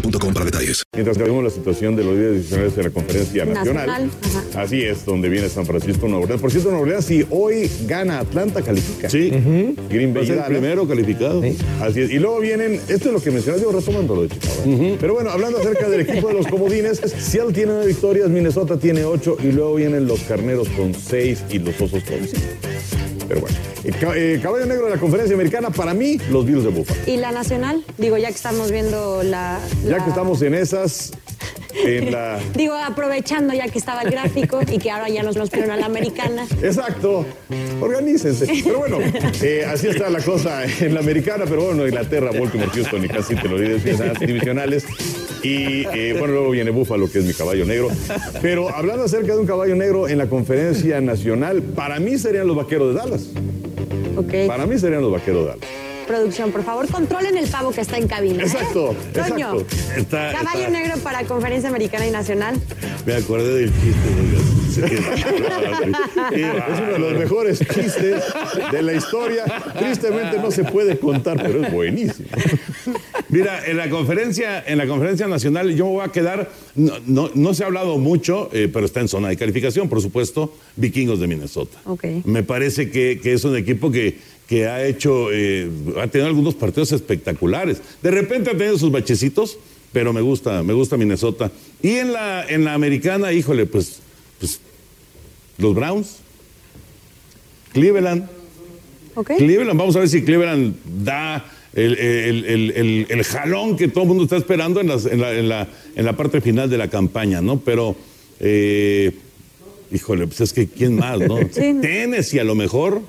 boostmobile.com 0.00 0.32
para 0.34 0.44
detalles. 0.46 0.82
Mientras 0.94 1.16
que 1.18 1.24
vemos 1.24 1.44
la 1.44 1.50
situación 1.50 1.96
de 1.96 2.04
los 2.04 2.14
líderes 2.14 2.36
adicionales 2.40 2.76
en 2.78 2.84
la 2.84 2.90
conferencia 2.90 3.44
nacional, 3.44 4.10
así 4.54 4.82
es 4.82 5.04
donde 5.04 5.28
viene 5.28 5.48
San 5.48 5.66
Francisco, 5.66 6.06
Nueva 6.08 6.22
Orleans. 6.24 6.40
Por 6.42 6.50
cierto, 6.50 6.70
Nueva 6.70 6.82
Orleans, 6.84 7.04
si 7.04 7.26
hoy 7.30 7.70
gana 7.86 8.20
Atlanta, 8.20 8.62
califica. 8.62 9.08
Sí, 9.10 9.30
Green 9.30 10.14
Bay 10.14 10.14
Va 10.14 10.20
a 10.20 10.24
ser 10.24 10.32
el 10.34 10.36
Dallas. 10.36 10.48
primero 10.48 10.88
calificado. 10.88 11.42
Así 11.80 12.00
es. 12.00 12.10
Y 12.10 12.18
luego 12.18 12.40
vienen, 12.40 12.74
esto 12.88 13.08
es 13.08 13.12
lo 13.12 13.20
que 13.20 13.30
mencionas, 13.30 13.62
yo 13.62 13.72
retomando 13.72 14.14
lo 14.16 14.22
de 14.22 14.28
Chicago. 14.28 14.96
Pero 15.00 15.14
bueno, 15.14 15.30
hablando 15.30 15.58
acerca 15.58 15.88
del 15.88 16.00
equipo 16.00 16.28
de 16.28 16.34
los 16.34 16.46
comodines, 16.46 17.00
Seattle 17.18 17.52
tiene 17.52 17.72
nueve 17.72 17.86
victorias, 17.88 18.28
Minnesota 18.28 18.78
tiene 18.78 19.04
ocho 19.04 19.36
y 19.42 19.52
luego 19.52 19.74
vienen 19.74 20.06
los 20.06 20.20
carneros 20.20 20.68
con 20.70 20.94
seis 20.94 21.42
y 21.50 21.58
los 21.58 21.74
osos 21.80 22.02
con 22.04 22.18
cinco. 22.26 22.95
Pero 23.28 23.40
bueno, 23.40 23.56
ca- 24.00 24.12
eh, 24.16 24.38
caballo 24.42 24.66
negro 24.66 24.84
de 24.86 24.92
la 24.94 25.00
conferencia 25.00 25.34
americana, 25.34 25.70
para 25.70 25.94
mí, 25.94 26.18
los 26.30 26.46
Bills 26.46 26.64
de 26.64 26.70
Buffalo. 26.70 27.00
¿Y 27.06 27.16
la 27.16 27.32
nacional? 27.32 27.84
Digo, 27.98 28.16
ya 28.18 28.28
que 28.28 28.34
estamos 28.34 28.70
viendo 28.70 29.22
la... 29.22 29.58
Ya 29.88 30.02
que 30.04 30.10
estamos 30.10 30.40
en 30.42 30.54
esas, 30.54 31.12
en 31.84 32.12
la... 32.12 32.38
Digo, 32.54 32.74
aprovechando 32.74 33.54
ya 33.54 33.68
que 33.68 33.78
estaba 33.78 34.02
el 34.02 34.10
gráfico 34.10 34.60
y 34.70 34.78
que 34.78 34.90
ahora 34.90 35.08
ya 35.08 35.22
nos 35.22 35.36
los 35.36 35.50
pusieron 35.50 35.72
a 35.72 35.76
la 35.76 35.86
americana. 35.86 36.46
Exacto, 36.62 37.26
organícense. 37.80 38.46
Pero 38.64 38.78
bueno, 38.78 38.98
eh, 39.42 39.64
así 39.66 39.88
está 39.88 40.10
la 40.10 40.20
cosa 40.20 40.64
en 40.64 40.94
la 40.94 41.00
americana, 41.00 41.44
pero 41.48 41.66
bueno, 41.66 41.86
Inglaterra, 41.86 42.30
Baltimore, 42.30 42.70
Houston 42.70 43.04
y 43.04 43.08
casi 43.08 43.34
te 43.34 43.48
lo 43.48 43.56
finales 43.78 44.18
divisionales. 44.20 44.84
Y 45.42 45.86
eh, 45.86 46.16
bueno, 46.18 46.34
luego 46.34 46.50
viene 46.50 46.70
Búfalo, 46.70 47.10
que 47.10 47.18
es 47.18 47.24
mi 47.24 47.32
caballo 47.32 47.64
negro. 47.64 47.88
Pero 48.42 48.68
hablando 48.68 49.04
acerca 49.04 49.34
de 49.34 49.38
un 49.38 49.46
caballo 49.46 49.74
negro 49.76 50.08
en 50.08 50.18
la 50.18 50.26
conferencia 50.26 51.00
nacional, 51.00 51.62
para 51.62 52.00
mí 52.00 52.18
serían 52.18 52.46
los 52.46 52.56
vaqueros 52.56 52.94
de 52.94 53.00
Dallas. 53.00 53.28
Ok. 54.16 54.46
Para 54.46 54.66
mí 54.66 54.78
serían 54.78 55.02
los 55.02 55.12
vaqueros 55.12 55.44
de 55.44 55.48
Dallas. 55.50 55.75
Producción, 56.06 56.52
por 56.52 56.62
favor, 56.64 56.88
controlen 56.88 57.36
el 57.36 57.48
pavo 57.48 57.72
que 57.72 57.80
está 57.80 57.98
en 57.98 58.06
cabina. 58.06 58.42
¿eh? 58.42 58.46
Exacto, 58.46 58.94
Toño, 59.12 59.60
exacto. 59.60 59.66
Está- 59.96 60.32
caballo 60.32 60.58
está- 60.60 60.70
negro 60.70 60.94
para 61.02 61.24
conferencia 61.24 61.68
americana 61.68 62.06
y 62.06 62.10
nacional. 62.10 62.54
Me 63.04 63.14
acordé 63.14 63.54
del 63.54 63.72
chiste. 63.72 64.36
Es 66.32 66.80
uno 66.80 66.92
de 66.92 66.98
los 66.98 67.12
mejores 67.18 67.58
chistes 67.60 68.22
de 68.72 68.82
la 68.82 68.92
historia. 68.94 69.44
Tristemente 69.78 70.38
no 70.38 70.50
se 70.50 70.64
puede 70.64 70.98
contar, 70.98 71.40
pero 71.42 71.64
es 71.64 71.72
buenísimo. 71.72 72.28
Mira, 73.28 73.66
en 73.66 73.76
la 73.76 73.88
conferencia, 73.90 74.62
en 74.66 74.78
la 74.78 74.86
conferencia 74.86 75.26
nacional, 75.26 75.74
yo 75.74 75.86
me 75.86 75.90
voy 75.92 76.04
a 76.04 76.12
quedar. 76.12 76.50
No, 76.74 76.94
no- 77.06 77.30
no 77.34 77.54
se 77.54 77.64
ha 77.64 77.66
hablado 77.66 77.98
mucho, 77.98 78.50
eh, 78.52 78.68
pero 78.72 78.86
está 78.86 79.00
en 79.00 79.08
zona 79.08 79.28
de 79.28 79.36
calificación, 79.36 79.88
por 79.88 80.00
supuesto, 80.02 80.54
Vikingos 80.76 81.20
de 81.20 81.26
Minnesota. 81.26 81.78
Me 82.24 82.42
parece 82.42 82.90
que, 82.90 83.18
que 83.22 83.32
es 83.32 83.44
un 83.44 83.56
equipo 83.56 83.90
que, 83.90 84.18
que 84.48 84.66
ha 84.66 84.86
hecho, 84.86 85.28
eh, 85.32 85.68
ha 86.00 86.06
tenido 86.06 86.28
algunos 86.28 86.54
partidos 86.54 86.92
espectaculares. 86.92 87.80
De 88.02 88.10
repente 88.10 88.50
ha 88.50 88.56
tenido 88.56 88.78
sus 88.78 88.90
bachecitos, 88.92 89.58
pero 89.92 90.12
me 90.12 90.20
gusta, 90.20 90.62
me 90.62 90.72
gusta 90.72 90.96
Minnesota. 90.96 91.50
Y 91.82 91.90
en 91.96 92.12
la, 92.12 92.46
en 92.48 92.64
la 92.64 92.74
americana, 92.74 93.32
híjole, 93.32 93.66
pues, 93.66 93.98
pues 94.38 94.60
los 95.58 95.74
Browns, 95.74 96.18
Cleveland. 97.72 98.28
Cleveland, 99.38 99.78
vamos 99.78 99.96
a 99.96 100.00
ver 100.00 100.08
si 100.08 100.22
Cleveland 100.22 100.76
da 101.04 101.44
el, 101.74 101.96
el- 101.98 102.44
el- 102.44 102.70
el- 102.72 103.06
el 103.08 103.24
jalón 103.24 103.76
que 103.76 103.88
todo 103.88 104.02
el 104.02 104.08
mundo 104.08 104.24
está 104.24 104.36
esperando 104.36 104.80
en, 104.80 104.88
las- 104.88 105.06
en 105.06 105.20
la, 105.20 105.32
en 105.34 105.48
la- 105.48 105.68
en 105.94 106.04
la 106.04 106.16
parte 106.16 106.40
final 106.40 106.68
de 106.70 106.78
la 106.78 106.88
campaña, 106.88 107.40
¿no? 107.40 107.58
Pero, 107.60 107.96
eh, 108.40 109.12
híjole, 109.90 110.26
pues 110.26 110.40
es 110.42 110.52
que 110.52 110.66
¿quién 110.68 110.96
más, 110.96 111.18
no? 111.18 111.38
Sí. 111.50 111.74
Tennessee 111.80 112.38
a 112.38 112.44
lo 112.44 112.54
mejor. 112.54 113.00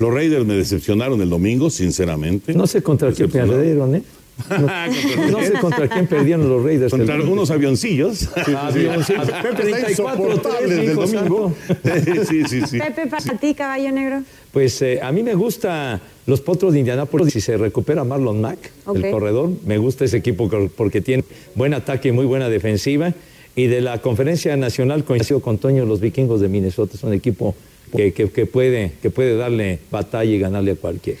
Los 0.00 0.12
Raiders 0.12 0.44
me 0.46 0.54
decepcionaron 0.54 1.20
el 1.20 1.28
domingo, 1.30 1.70
sinceramente. 1.70 2.54
No 2.54 2.66
sé 2.66 2.82
contra 2.82 3.12
quién 3.12 3.30
perdieron, 3.30 3.94
¿eh? 3.94 4.02
No, 4.48 5.30
no 5.38 5.40
sé 5.44 5.52
contra 5.60 5.86
quién 5.86 6.06
perdieron 6.06 6.48
los 6.48 6.64
Raiders. 6.64 6.90
Contra 6.90 7.16
el- 7.16 7.20
unos 7.28 7.50
avioncillos. 7.50 8.30
Avioncillos. 8.34 9.06
Pepe 9.06 9.22
está 9.22 9.42
34, 9.42 9.90
insoportable 9.90 10.40
tres, 10.40 10.70
desde 10.70 10.82
el 10.84 10.90
hijo 10.92 11.06
domingo. 11.06 11.54
sí, 12.26 12.44
sí, 12.48 12.60
sí. 12.66 12.78
Pepe, 12.78 13.06
para 13.06 13.38
ti, 13.38 13.54
caballo 13.54 13.92
negro. 13.92 14.22
Pues 14.50 14.80
eh, 14.80 14.98
a 15.02 15.12
mí 15.12 15.22
me 15.22 15.34
gusta 15.34 16.00
los 16.26 16.40
potros 16.40 16.72
de 16.72 16.78
Indianápolis. 16.78 17.32
Si 17.34 17.42
se 17.42 17.58
recupera 17.58 18.02
Marlon 18.02 18.40
Mack, 18.40 18.70
Ok. 18.86 18.96
el 18.96 19.10
corredor, 19.10 19.50
me 19.66 19.76
gusta 19.76 20.06
ese 20.06 20.16
equipo 20.16 20.48
porque 20.74 21.02
tiene 21.02 21.24
buen 21.54 21.74
ataque 21.74 22.08
y 22.08 22.12
muy 22.12 22.24
buena 22.24 22.48
defensiva. 22.48 23.12
Y 23.54 23.66
de 23.66 23.82
la 23.82 23.98
conferencia 24.00 24.56
nacional 24.56 25.04
coincido 25.04 25.40
con 25.40 25.58
Toño, 25.58 25.84
los 25.84 26.00
vikingos 26.00 26.40
de 26.40 26.48
Minnesota 26.48 26.92
es 26.94 27.02
un 27.02 27.12
equipo 27.12 27.54
que, 27.96 28.12
que- 28.12 28.28
que 28.30 28.46
puede, 28.46 28.92
que 29.02 29.10
puede 29.10 29.36
darle 29.36 29.78
batalla 29.90 30.30
y 30.30 30.38
ganarle 30.38 30.72
a 30.72 30.76
cualquiera. 30.76 31.20